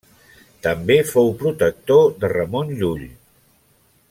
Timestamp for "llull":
2.81-3.09